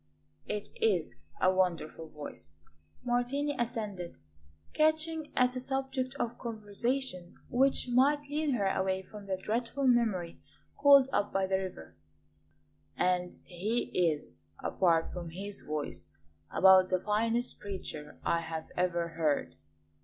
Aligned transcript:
"It 0.47 0.69
is 0.77 1.27
a 1.39 1.53
wonderful 1.53 2.09
voice," 2.09 2.57
Martini 3.03 3.55
assented, 3.59 4.17
catching 4.73 5.31
at 5.35 5.55
a 5.55 5.59
subject 5.59 6.15
of 6.15 6.39
conversation 6.39 7.35
which 7.51 7.87
might 7.87 8.21
lead 8.27 8.55
her 8.55 8.65
away 8.65 9.03
from 9.03 9.27
the 9.27 9.37
dreadful 9.37 9.85
memory 9.85 10.41
called 10.75 11.07
up 11.13 11.31
by 11.31 11.45
the 11.45 11.59
river, 11.59 11.97
"and 12.97 13.37
he 13.43 13.91
is, 13.93 14.47
apart 14.57 15.13
from 15.13 15.29
his 15.29 15.61
voice, 15.61 16.11
about 16.49 16.89
the 16.89 16.99
finest 16.99 17.59
preacher 17.59 18.17
I 18.23 18.39
have 18.39 18.71
ever 18.75 19.09
heard. 19.09 19.55